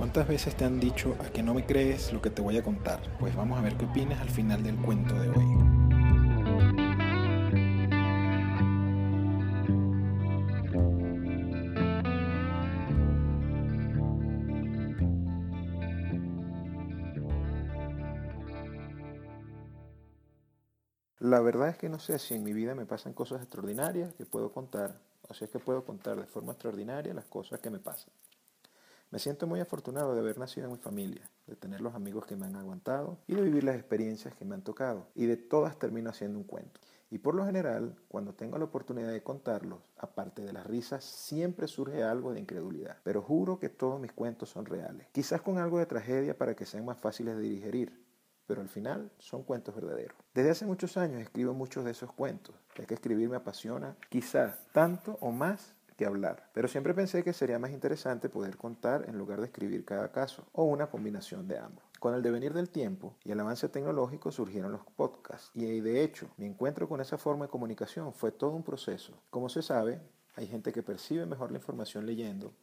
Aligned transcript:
¿Cuántas 0.00 0.26
veces 0.26 0.56
te 0.56 0.64
han 0.64 0.80
dicho 0.80 1.14
a 1.20 1.28
que 1.28 1.42
no 1.42 1.52
me 1.52 1.66
crees 1.66 2.10
lo 2.10 2.22
que 2.22 2.30
te 2.30 2.40
voy 2.40 2.56
a 2.56 2.62
contar? 2.64 3.02
Pues 3.18 3.36
vamos 3.36 3.58
a 3.58 3.60
ver 3.60 3.76
qué 3.76 3.84
opinas 3.84 4.18
al 4.18 4.30
final 4.30 4.62
del 4.62 4.74
cuento 4.76 5.14
de 5.14 5.28
hoy. 5.28 5.44
La 21.18 21.40
verdad 21.40 21.68
es 21.68 21.76
que 21.76 21.90
no 21.90 21.98
sé 21.98 22.18
si 22.18 22.32
en 22.36 22.42
mi 22.42 22.54
vida 22.54 22.74
me 22.74 22.86
pasan 22.86 23.12
cosas 23.12 23.42
extraordinarias 23.42 24.14
que 24.14 24.24
puedo 24.24 24.50
contar, 24.50 24.98
o 25.28 25.34
si 25.34 25.44
es 25.44 25.50
que 25.50 25.58
puedo 25.58 25.84
contar 25.84 26.16
de 26.16 26.26
forma 26.26 26.52
extraordinaria 26.52 27.12
las 27.12 27.26
cosas 27.26 27.60
que 27.60 27.68
me 27.68 27.78
pasan. 27.80 28.10
Me 29.10 29.18
siento 29.18 29.48
muy 29.48 29.58
afortunado 29.58 30.14
de 30.14 30.20
haber 30.20 30.38
nacido 30.38 30.66
en 30.66 30.72
mi 30.72 30.78
familia, 30.78 31.28
de 31.48 31.56
tener 31.56 31.80
los 31.80 31.96
amigos 31.96 32.26
que 32.26 32.36
me 32.36 32.46
han 32.46 32.54
aguantado 32.54 33.18
y 33.26 33.34
de 33.34 33.42
vivir 33.42 33.64
las 33.64 33.74
experiencias 33.74 34.34
que 34.36 34.44
me 34.44 34.54
han 34.54 34.62
tocado. 34.62 35.08
Y 35.16 35.26
de 35.26 35.36
todas 35.36 35.76
termino 35.80 36.10
haciendo 36.10 36.38
un 36.38 36.44
cuento. 36.44 36.78
Y 37.10 37.18
por 37.18 37.34
lo 37.34 37.44
general, 37.44 37.96
cuando 38.06 38.34
tengo 38.34 38.56
la 38.56 38.66
oportunidad 38.66 39.10
de 39.10 39.24
contarlos, 39.24 39.80
aparte 39.98 40.42
de 40.42 40.52
las 40.52 40.64
risas, 40.64 41.04
siempre 41.04 41.66
surge 41.66 42.04
algo 42.04 42.32
de 42.32 42.38
incredulidad. 42.38 42.98
Pero 43.02 43.20
juro 43.20 43.58
que 43.58 43.68
todos 43.68 44.00
mis 44.00 44.12
cuentos 44.12 44.48
son 44.50 44.64
reales. 44.64 45.08
Quizás 45.10 45.42
con 45.42 45.58
algo 45.58 45.80
de 45.80 45.86
tragedia 45.86 46.38
para 46.38 46.54
que 46.54 46.64
sean 46.64 46.84
más 46.84 47.00
fáciles 47.00 47.36
de 47.36 47.42
digerir, 47.42 48.00
pero 48.46 48.60
al 48.60 48.68
final 48.68 49.10
son 49.18 49.42
cuentos 49.42 49.74
verdaderos. 49.74 50.16
Desde 50.34 50.50
hace 50.50 50.66
muchos 50.66 50.96
años 50.96 51.20
escribo 51.20 51.52
muchos 51.52 51.84
de 51.84 51.90
esos 51.90 52.12
cuentos, 52.12 52.54
ya 52.76 52.86
que 52.86 52.94
escribir 52.94 53.28
me 53.28 53.36
apasiona, 53.36 53.96
quizás 54.08 54.56
tanto 54.72 55.18
o 55.20 55.32
más 55.32 55.74
hablar. 56.06 56.48
Pero 56.52 56.68
siempre 56.68 56.94
pensé 56.94 57.22
que 57.24 57.32
sería 57.32 57.58
más 57.58 57.70
interesante 57.70 58.28
poder 58.28 58.56
contar 58.56 59.04
en 59.08 59.18
lugar 59.18 59.40
de 59.40 59.46
escribir 59.46 59.84
cada 59.84 60.10
caso, 60.12 60.46
o 60.52 60.64
una 60.64 60.88
combinación 60.88 61.46
de 61.48 61.58
ambos. 61.58 61.84
Con 61.98 62.14
el 62.14 62.22
devenir 62.22 62.54
del 62.54 62.70
tiempo 62.70 63.14
y 63.24 63.32
el 63.32 63.40
avance 63.40 63.68
tecnológico 63.68 64.30
surgieron 64.30 64.72
los 64.72 64.84
podcasts, 64.96 65.50
y 65.54 65.80
de 65.80 66.02
hecho 66.02 66.28
mi 66.38 66.46
encuentro 66.46 66.88
con 66.88 67.00
esa 67.00 67.18
forma 67.18 67.44
de 67.44 67.50
comunicación 67.50 68.12
fue 68.12 68.32
todo 68.32 68.52
un 68.52 68.62
proceso. 68.62 69.12
Como 69.30 69.48
se 69.48 69.62
sabe, 69.62 70.00
hay 70.36 70.46
gente 70.46 70.72
que 70.72 70.82
percibe 70.82 71.26
mejor 71.26 71.52
la 71.52 71.58
información 71.58 72.06
leyendo, 72.06 72.54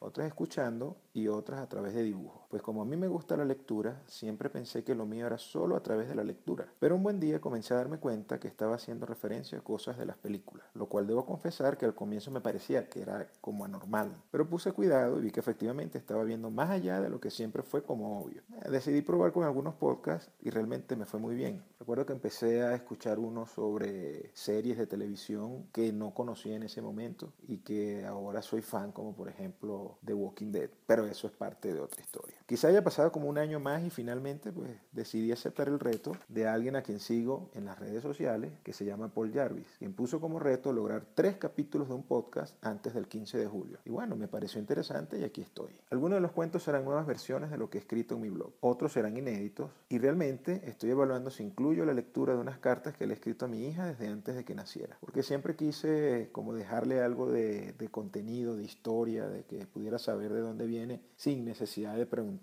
otras 0.00 0.26
escuchando 0.26 0.96
y 1.12 1.28
otras 1.28 1.60
a 1.60 1.68
través 1.68 1.92
de 1.94 2.02
dibujos. 2.02 2.47
Pues 2.48 2.62
como 2.62 2.80
a 2.80 2.86
mí 2.86 2.96
me 2.96 3.08
gusta 3.08 3.36
la 3.36 3.44
lectura, 3.44 4.02
siempre 4.06 4.48
pensé 4.48 4.82
que 4.82 4.94
lo 4.94 5.04
mío 5.04 5.26
era 5.26 5.36
solo 5.36 5.76
a 5.76 5.82
través 5.82 6.08
de 6.08 6.14
la 6.14 6.24
lectura. 6.24 6.66
Pero 6.78 6.96
un 6.96 7.02
buen 7.02 7.20
día 7.20 7.42
comencé 7.42 7.74
a 7.74 7.76
darme 7.76 7.98
cuenta 7.98 8.40
que 8.40 8.48
estaba 8.48 8.76
haciendo 8.76 9.04
referencia 9.04 9.58
a 9.58 9.62
cosas 9.62 9.98
de 9.98 10.06
las 10.06 10.16
películas, 10.16 10.66
lo 10.72 10.86
cual 10.86 11.06
debo 11.06 11.26
confesar 11.26 11.76
que 11.76 11.84
al 11.84 11.94
comienzo 11.94 12.30
me 12.30 12.40
parecía 12.40 12.88
que 12.88 13.02
era 13.02 13.30
como 13.42 13.66
anormal. 13.66 14.16
Pero 14.30 14.48
puse 14.48 14.72
cuidado 14.72 15.18
y 15.18 15.24
vi 15.24 15.30
que 15.30 15.40
efectivamente 15.40 15.98
estaba 15.98 16.24
viendo 16.24 16.50
más 16.50 16.70
allá 16.70 17.02
de 17.02 17.10
lo 17.10 17.20
que 17.20 17.30
siempre 17.30 17.62
fue 17.62 17.82
como 17.82 18.22
obvio. 18.22 18.42
Eh, 18.64 18.70
decidí 18.70 19.02
probar 19.02 19.32
con 19.32 19.44
algunos 19.44 19.74
podcasts 19.74 20.30
y 20.40 20.48
realmente 20.48 20.96
me 20.96 21.04
fue 21.04 21.20
muy 21.20 21.34
bien. 21.34 21.62
Recuerdo 21.78 22.06
que 22.06 22.14
empecé 22.14 22.62
a 22.62 22.74
escuchar 22.74 23.18
uno 23.18 23.44
sobre 23.44 24.30
series 24.34 24.78
de 24.78 24.86
televisión 24.86 25.66
que 25.70 25.92
no 25.92 26.14
conocía 26.14 26.56
en 26.56 26.62
ese 26.62 26.80
momento 26.80 27.34
y 27.46 27.58
que 27.58 28.06
ahora 28.06 28.40
soy 28.40 28.62
fan, 28.62 28.92
como 28.92 29.14
por 29.14 29.28
ejemplo 29.28 29.98
The 30.02 30.14
Walking 30.14 30.50
Dead. 30.50 30.70
Pero 30.86 31.06
eso 31.06 31.26
es 31.26 31.34
parte 31.34 31.74
de 31.74 31.80
otra 31.80 32.00
historia. 32.00 32.37
Quizá 32.48 32.68
haya 32.68 32.82
pasado 32.82 33.12
como 33.12 33.28
un 33.28 33.36
año 33.36 33.60
más 33.60 33.84
y 33.84 33.90
finalmente 33.90 34.52
pues 34.52 34.70
decidí 34.92 35.30
aceptar 35.32 35.68
el 35.68 35.78
reto 35.78 36.12
de 36.28 36.48
alguien 36.48 36.76
a 36.76 36.82
quien 36.82 36.98
sigo 36.98 37.50
en 37.52 37.66
las 37.66 37.78
redes 37.78 38.02
sociales 38.02 38.50
que 38.64 38.72
se 38.72 38.86
llama 38.86 39.12
Paul 39.12 39.34
Jarvis, 39.34 39.66
quien 39.78 39.92
puso 39.92 40.18
como 40.18 40.38
reto 40.38 40.72
lograr 40.72 41.04
tres 41.14 41.36
capítulos 41.36 41.88
de 41.88 41.94
un 41.96 42.04
podcast 42.04 42.56
antes 42.64 42.94
del 42.94 43.06
15 43.06 43.36
de 43.36 43.46
julio. 43.46 43.78
Y 43.84 43.90
bueno, 43.90 44.16
me 44.16 44.28
pareció 44.28 44.58
interesante 44.58 45.18
y 45.18 45.24
aquí 45.24 45.42
estoy. 45.42 45.78
Algunos 45.90 46.16
de 46.16 46.20
los 46.22 46.32
cuentos 46.32 46.62
serán 46.62 46.86
nuevas 46.86 47.06
versiones 47.06 47.50
de 47.50 47.58
lo 47.58 47.68
que 47.68 47.76
he 47.76 47.80
escrito 47.82 48.14
en 48.14 48.22
mi 48.22 48.30
blog, 48.30 48.54
otros 48.60 48.94
serán 48.94 49.18
inéditos 49.18 49.70
y 49.90 49.98
realmente 49.98 50.62
estoy 50.64 50.88
evaluando 50.92 51.30
si 51.30 51.42
incluyo 51.42 51.84
la 51.84 51.92
lectura 51.92 52.32
de 52.32 52.40
unas 52.40 52.60
cartas 52.60 52.96
que 52.96 53.06
le 53.06 53.12
he 53.12 53.16
escrito 53.16 53.44
a 53.44 53.48
mi 53.48 53.66
hija 53.66 53.84
desde 53.84 54.08
antes 54.08 54.34
de 54.34 54.46
que 54.46 54.54
naciera, 54.54 54.96
porque 55.00 55.22
siempre 55.22 55.54
quise 55.54 56.30
como 56.32 56.54
dejarle 56.54 57.02
algo 57.02 57.30
de, 57.30 57.74
de 57.74 57.88
contenido, 57.88 58.56
de 58.56 58.64
historia, 58.64 59.28
de 59.28 59.44
que 59.44 59.66
pudiera 59.66 59.98
saber 59.98 60.32
de 60.32 60.40
dónde 60.40 60.64
viene 60.64 61.02
sin 61.16 61.44
necesidad 61.44 61.94
de 61.94 62.06
preguntar 62.06 62.37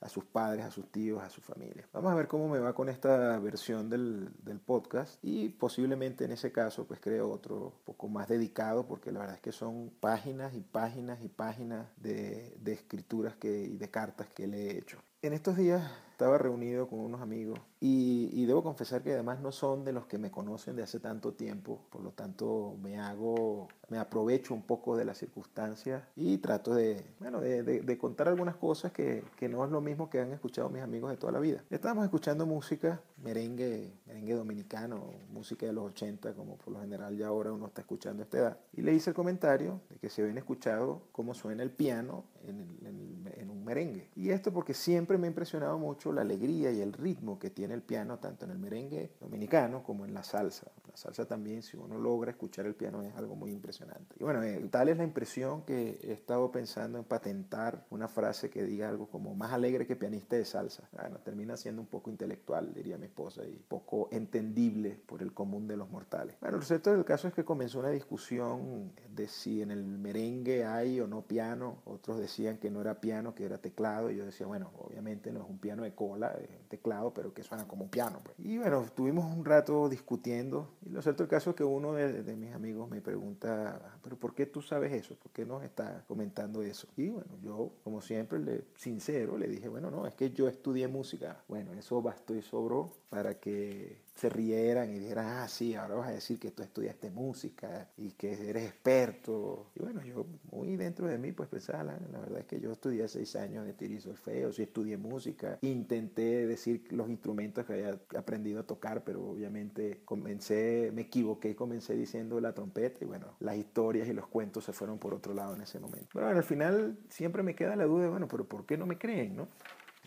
a 0.00 0.08
sus 0.08 0.24
padres, 0.24 0.64
a 0.64 0.70
sus 0.70 0.90
tíos, 0.90 1.22
a 1.22 1.30
su 1.30 1.40
familia. 1.40 1.88
Vamos 1.92 2.12
a 2.12 2.14
ver 2.14 2.28
cómo 2.28 2.48
me 2.48 2.58
va 2.58 2.74
con 2.74 2.88
esta 2.88 3.38
versión 3.38 3.88
del, 3.90 4.30
podcast 4.66 5.18
y 5.22 5.48
posiblemente 5.48 6.24
en 6.24 6.32
ese 6.32 6.52
caso 6.52 6.84
pues 6.86 7.00
creo 7.00 7.30
otro 7.30 7.72
poco 7.84 8.08
más 8.08 8.28
dedicado 8.28 8.86
porque 8.86 9.10
la 9.10 9.20
verdad 9.20 9.36
es 9.36 9.40
que 9.40 9.52
son 9.52 9.90
páginas 10.00 10.54
y 10.54 10.60
páginas 10.60 11.22
y 11.22 11.28
páginas 11.28 11.86
de, 11.96 12.56
de 12.60 12.72
escrituras 12.72 13.36
que, 13.36 13.62
y 13.62 13.76
de 13.76 13.90
cartas 13.90 14.28
que 14.28 14.46
le 14.46 14.66
he 14.66 14.78
hecho. 14.78 14.98
En 15.22 15.34
estos 15.34 15.58
días 15.58 15.82
estaba 16.12 16.38
reunido 16.38 16.88
con 16.88 17.00
unos 17.00 17.20
amigos 17.20 17.58
y, 17.78 18.44
debo 18.46 18.62
confesar 18.62 19.02
que 19.02 19.12
además 19.12 19.40
no 19.40 19.52
son 19.52 19.84
de 19.84 19.92
los 19.92 20.06
que 20.06 20.18
me 20.18 20.30
conocen 20.30 20.76
de 20.76 20.82
hace 20.82 20.98
tanto 20.98 21.34
tiempo, 21.34 21.80
por 21.90 22.02
lo 22.02 22.10
tanto 22.10 22.74
me 22.82 22.98
hago, 22.98 23.68
me 23.88 23.98
aprovecho 23.98 24.54
un 24.54 24.62
poco 24.62 24.96
de 24.96 25.04
las 25.04 25.18
circunstancias 25.18 26.02
y 26.16 26.38
trato 26.38 26.74
de, 26.74 27.04
bueno, 27.20 27.40
de, 27.40 27.98
contar 27.98 28.28
algunas 28.28 28.56
cosas 28.56 28.92
que, 28.92 29.22
que, 29.36 29.48
no 29.48 29.62
es 29.64 29.70
lo 29.70 29.82
mismo 29.82 30.08
que 30.08 30.20
han 30.20 30.32
escuchado 30.32 30.68
mis 30.70 30.82
amigos 30.82 31.10
de 31.10 31.18
toda 31.18 31.32
la 31.32 31.38
vida. 31.38 31.62
Estábamos 31.70 32.04
escuchando 32.04 32.44
música, 32.44 33.00
merengue, 33.22 33.92
merengue 34.06 34.34
dominicano, 34.34 35.04
música 35.30 35.66
de 35.66 35.72
los 35.72 35.84
80, 35.90 36.34
como 36.34 36.56
por 36.56 36.72
lo 36.72 36.80
general 36.80 37.16
ya 37.16 37.28
ahora 37.28 37.52
uno 37.52 37.66
está 37.66 37.82
escuchando 37.82 38.22
a 38.22 38.24
esta 38.24 38.38
edad, 38.38 38.58
y 38.72 38.82
le 38.82 38.94
hice 38.94 39.10
el 39.10 39.14
comentario 39.14 39.80
de 39.90 39.98
que 39.98 40.08
se 40.08 40.22
habían 40.22 40.38
escuchado 40.38 41.02
cómo 41.12 41.34
suena 41.34 41.62
el 41.62 41.70
piano 41.70 42.24
en, 42.46 43.26
en 43.36 43.49
merengue. 43.70 44.08
Y 44.16 44.30
esto 44.30 44.52
porque 44.52 44.74
siempre 44.74 45.16
me 45.16 45.26
ha 45.26 45.30
impresionado 45.30 45.78
mucho 45.78 46.12
la 46.12 46.22
alegría 46.22 46.72
y 46.72 46.80
el 46.80 46.92
ritmo 46.92 47.38
que 47.38 47.50
tiene 47.50 47.74
el 47.74 47.82
piano 47.82 48.18
tanto 48.18 48.44
en 48.44 48.50
el 48.50 48.58
merengue 48.58 49.12
dominicano 49.20 49.84
como 49.84 50.04
en 50.04 50.12
la 50.12 50.24
salsa. 50.24 50.72
La 50.90 50.96
salsa 50.96 51.24
también, 51.24 51.62
si 51.62 51.76
uno 51.76 51.96
logra 51.96 52.32
escuchar 52.32 52.66
el 52.66 52.74
piano, 52.74 53.02
es 53.02 53.14
algo 53.14 53.36
muy 53.36 53.52
impresionante. 53.52 54.16
Y 54.18 54.24
bueno, 54.24 54.42
eh, 54.42 54.66
tal 54.70 54.88
es 54.88 54.96
la 54.96 55.04
impresión 55.04 55.62
que 55.62 56.00
he 56.02 56.12
estado 56.12 56.50
pensando 56.50 56.98
en 56.98 57.04
patentar 57.04 57.86
una 57.90 58.08
frase 58.08 58.50
que 58.50 58.64
diga 58.64 58.88
algo 58.88 59.06
como 59.06 59.34
más 59.36 59.52
alegre 59.52 59.86
que 59.86 59.94
pianista 59.94 60.34
de 60.34 60.44
salsa. 60.44 60.88
Bueno, 60.90 61.18
termina 61.18 61.56
siendo 61.56 61.80
un 61.80 61.86
poco 61.86 62.10
intelectual, 62.10 62.74
diría 62.74 62.98
mi 62.98 63.06
esposa, 63.06 63.44
y 63.44 63.52
poco 63.68 64.08
entendible 64.10 64.98
por 65.06 65.22
el 65.22 65.32
común 65.32 65.68
de 65.68 65.76
los 65.76 65.88
mortales. 65.90 66.34
Bueno, 66.40 66.56
lo 66.56 66.64
cierto 66.64 66.90
del 66.90 67.04
caso 67.04 67.28
es 67.28 67.34
que 67.34 67.44
comenzó 67.44 67.78
una 67.78 67.90
discusión 67.90 68.92
de 69.14 69.28
si 69.28 69.62
en 69.62 69.70
el 69.70 69.84
merengue 69.84 70.64
hay 70.64 71.00
o 71.00 71.06
no 71.06 71.22
piano. 71.22 71.82
Otros 71.84 72.18
decían 72.18 72.58
que 72.58 72.70
no 72.70 72.80
era 72.80 73.00
piano, 73.00 73.34
que 73.34 73.44
era 73.44 73.59
teclado. 73.60 74.10
Y 74.10 74.16
yo 74.16 74.24
decía, 74.24 74.46
bueno, 74.46 74.70
obviamente 74.78 75.32
no 75.32 75.42
es 75.42 75.48
un 75.48 75.58
piano 75.58 75.82
de 75.82 75.94
cola, 75.94 76.30
de 76.30 76.48
teclado, 76.68 77.12
pero 77.12 77.32
que 77.32 77.42
suena 77.42 77.66
como 77.66 77.84
un 77.84 77.90
piano. 77.90 78.20
Pues. 78.22 78.38
Y 78.38 78.58
bueno, 78.58 78.82
estuvimos 78.82 79.24
un 79.24 79.44
rato 79.44 79.88
discutiendo 79.88 80.70
y 80.84 80.90
lo 80.90 81.02
cierto 81.02 81.22
el 81.22 81.28
caso 81.28 81.50
es 81.50 81.56
que 81.56 81.64
uno 81.64 81.92
de, 81.92 82.22
de, 82.22 82.36
mis 82.36 82.52
amigos 82.52 82.88
me 82.88 83.00
pregunta, 83.00 83.98
pero 84.02 84.16
¿por 84.16 84.34
qué 84.34 84.46
tú 84.46 84.62
sabes 84.62 84.92
eso? 84.92 85.14
¿Por 85.16 85.32
qué 85.32 85.44
nos 85.44 85.62
está 85.62 86.04
comentando 86.06 86.62
eso? 86.62 86.88
Y 86.96 87.08
bueno, 87.08 87.30
yo 87.42 87.72
como 87.84 88.00
siempre, 88.00 88.38
le, 88.38 88.64
sincero, 88.76 89.36
le 89.36 89.48
dije, 89.48 89.68
bueno, 89.68 89.90
no, 89.90 90.06
es 90.06 90.14
que 90.14 90.30
yo 90.30 90.48
estudié 90.48 90.88
música. 90.88 91.42
Bueno, 91.48 91.72
eso 91.72 92.00
bastó 92.02 92.34
y 92.34 92.42
sobró 92.42 92.92
para 93.10 93.34
que 93.38 93.98
se 94.14 94.28
rieran 94.28 94.94
y 94.94 94.98
dijeran, 94.98 95.26
ah, 95.26 95.48
sí, 95.48 95.74
ahora 95.74 95.94
vas 95.94 96.08
a 96.08 96.12
decir 96.12 96.38
que 96.38 96.50
tú 96.50 96.62
estudiaste 96.62 97.10
música 97.10 97.88
y 97.96 98.10
que 98.12 98.50
eres 98.50 98.66
experto. 98.66 99.70
Y 99.74 99.80
bueno, 99.80 100.02
yo 100.02 100.26
muy 100.52 100.76
dentro 100.76 101.06
de 101.06 101.16
mí 101.16 101.32
pues 101.32 101.48
pensaba, 101.48 101.82
la, 101.84 102.18
verdad 102.20 102.40
es 102.40 102.44
que 102.44 102.60
yo 102.60 102.70
estudié 102.70 103.08
seis 103.08 103.34
años 103.36 103.39
de 103.48 103.72
tirizo 103.72 104.14
feo, 104.14 104.52
sí 104.52 104.62
estudié 104.62 104.96
música, 104.96 105.58
intenté 105.62 106.46
decir 106.46 106.84
los 106.90 107.08
instrumentos 107.08 107.64
que 107.64 107.72
había 107.72 107.98
aprendido 108.16 108.60
a 108.60 108.62
tocar, 108.64 109.04
pero 109.04 109.22
obviamente 109.30 110.00
comencé, 110.04 110.90
me 110.94 111.02
equivoqué, 111.02 111.54
comencé 111.54 111.94
diciendo 111.94 112.40
la 112.40 112.52
trompeta 112.52 112.98
y 113.02 113.06
bueno, 113.06 113.34
las 113.40 113.56
historias 113.56 114.08
y 114.08 114.12
los 114.12 114.26
cuentos 114.26 114.64
se 114.64 114.72
fueron 114.72 114.98
por 114.98 115.14
otro 115.14 115.34
lado 115.34 115.54
en 115.54 115.62
ese 115.62 115.80
momento. 115.80 116.08
Pero 116.12 116.26
bueno, 116.26 116.38
al 116.38 116.44
final 116.44 116.98
siempre 117.08 117.42
me 117.42 117.54
queda 117.54 117.76
la 117.76 117.84
duda 117.84 118.04
de, 118.04 118.08
bueno, 118.10 118.28
pero 118.28 118.44
¿por 118.44 118.66
qué 118.66 118.76
no 118.76 118.86
me 118.86 118.98
creen, 118.98 119.36
no? 119.36 119.48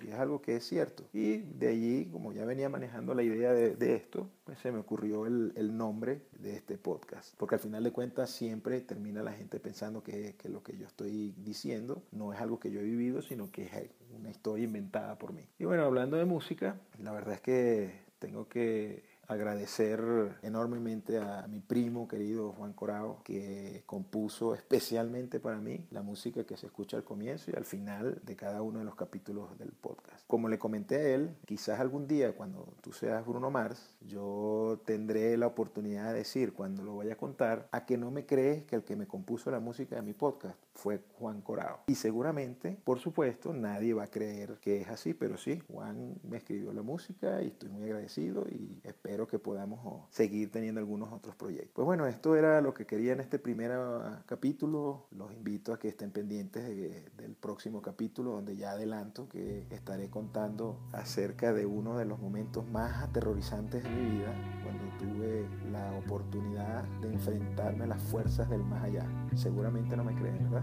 Y 0.01 0.10
es 0.10 0.16
algo 0.16 0.42
que 0.42 0.56
es 0.56 0.66
cierto. 0.66 1.04
Y 1.13 1.38
de 1.38 1.68
allí, 1.69 2.10
como 2.12 2.34
ya 2.34 2.45
venía 2.45 2.69
manejando 2.69 3.13
la 3.13 3.24
idea 3.24 3.54
de, 3.54 3.95
esto, 3.95 4.30
pues 4.44 4.60
se 4.60 4.72
me 4.72 4.80
ocurrió 4.80 5.25
el, 5.25 5.54
el, 5.56 5.78
nombre 5.78 6.22
de 6.40 6.56
este 6.56 6.78
podcast. 6.78 7.36
Porque 7.38 7.56
al 7.56 7.62
final 7.62 7.84
de 7.84 7.92
cuentas 7.92 8.30
siempre 8.30 8.81
termina 8.81 9.24
la 9.24 9.34
gente 9.34 9.60
pensando 9.60 10.04
que, 10.04 10.36
que, 10.38 10.50
lo 10.50 10.63
que 10.63 10.78
yo 10.78 10.88
estoy 10.88 11.34
diciendo 11.38 12.04
no 12.12 12.34
es 12.34 12.42
algo 12.42 12.60
que 12.60 12.72
yo 12.72 12.80
he 12.80 12.84
vivido, 12.84 13.22
sino 13.22 13.51
que 13.51 13.63
es 13.63 13.72
una 14.18 14.30
historia 14.30 14.66
inventada 14.66 15.18
por 15.18 15.34
mí. 15.34 15.48
Y 15.60 15.66
bueno, 15.66 15.84
hablando 15.84 16.18
de 16.18 16.25
música, 16.25 16.75
la 17.00 17.12
verdad 17.12 17.36
es 17.36 17.42
que 17.42 18.04
tengo 18.19 18.48
que 18.48 19.12
agradecer 19.28 20.02
enormemente 20.42 21.18
a 21.18 21.48
mi 21.48 21.60
primo 21.60 22.08
querido 22.08 22.52
Juan 22.52 22.74
Corao, 22.74 23.22
que 23.24 23.84
compuso 23.86 24.54
especialmente 24.54 25.40
para 25.40 25.58
mí 25.58 25.86
la 25.92 26.02
música 26.02 26.44
que 26.44 26.58
se 26.58 26.68
escucha 26.68 26.98
al 26.98 27.04
comienzo 27.04 27.52
y 27.52 27.56
al 27.56 27.66
final 27.66 28.20
de 28.24 28.36
cada 28.36 28.62
uno 28.62 28.80
de 28.80 28.86
los 28.86 28.96
capítulos 28.96 29.58
del 29.58 29.72
podcast. 29.72 30.24
Como 30.28 30.50
le 30.50 30.60
comenté 30.60 30.96
a 30.96 31.16
él, 31.16 31.36
quizás 31.46 31.80
algún 31.80 32.08
día 32.08 32.34
cuando 32.34 32.74
tú 32.81 32.92
seas 32.92 33.25
Bruno 33.25 33.50
Mars, 33.50 33.96
yo 34.02 34.81
tendré 34.86 35.38
la 35.38 35.48
oportunidad 35.48 36.12
de 36.12 36.20
decir 36.20 36.54
cuando 36.54 36.84
lo 36.84 36.98
vaya 36.98 37.14
a 37.14 37.18
contar 37.18 37.68
a 37.72 37.86
que 37.86 37.98
no 37.98 38.12
me 38.12 38.25
crees 38.25 38.64
que 38.66 38.75
el 38.75 38.84
que 38.84 38.96
me 38.96 39.08
compuso 39.08 39.52
la 39.52 39.60
música 39.60 39.96
de 39.96 40.02
mi 40.02 40.14
podcast 40.14 40.58
fue 40.74 41.02
Juan 41.20 41.42
Corao. 41.42 41.81
Y 41.88 41.96
seguramente, 41.96 42.78
por 42.84 43.00
supuesto, 43.00 43.54
nadie 43.54 43.94
va 43.94 44.04
a 44.04 44.12
creer 44.12 44.58
que 44.62 44.81
es 44.81 44.90
así, 44.90 45.14
pero 45.14 45.38
sí, 45.38 45.62
Juan 45.72 46.16
me 46.24 46.38
escribió 46.38 46.74
la 46.74 46.81
música 46.81 47.42
y 47.42 47.48
estoy 47.48 47.70
muy 47.70 47.84
agradecido 47.84 48.46
y 48.50 48.81
espero 48.84 49.12
que 49.27 49.39
podamos 49.39 50.06
seguir 50.10 50.51
teniendo 50.51 50.80
algunos 50.80 51.12
otros 51.12 51.36
proyectos. 51.36 51.71
Pues 51.74 51.86
bueno, 51.86 52.07
esto 52.07 52.36
era 52.36 52.62
lo 52.62 52.74
que 52.74 52.86
quería 52.86 53.13
en 53.13 53.19
este 53.19 53.39
primer 53.39 53.71
ah, 53.71 54.24
capítulo. 54.25 55.07
Los 55.12 55.31
invito 55.31 55.74
a 55.74 55.80
que 55.80 55.88
estén 55.88 56.12
pendientes 56.12 56.63
del 56.65 57.36
próximo 57.36 57.81
capítulo 57.81 58.31
donde 58.31 58.56
ya 58.56 58.71
adelanto 58.71 59.30
que 59.30 59.65
estaré 59.69 60.10
contando 60.10 60.80
acerca 60.92 61.54
de 61.54 61.65
uno 61.65 61.98
de 61.98 62.06
los 62.06 62.19
momentos 62.19 62.68
más 62.69 63.04
aterrorizantes 63.04 63.83
de 63.83 63.89
mi 63.89 64.18
vida 64.18 64.33
cuando 64.63 64.83
tuve 64.98 65.48
la 65.71 65.94
oportunidad 65.98 66.83
de 67.01 67.13
enfrentarme 67.13 67.83
a 67.86 67.88
las 67.88 68.01
fuerzas 68.01 68.50
del 68.50 68.63
más 68.63 68.83
allá. 68.83 69.06
Seguramente 69.36 69.95
no 69.95 70.04
me 70.04 70.15
creen, 70.15 70.50
¿verdad? 70.50 70.62